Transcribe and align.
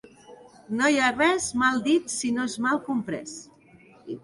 No 0.79 0.87
hi 0.93 0.97
ha 0.99 1.09
res 1.17 1.51
mal 1.65 1.83
dit 1.89 2.11
si 2.15 2.33
no 2.39 2.49
és 2.53 2.57
mal 2.69 2.83
comprès. 2.91 3.39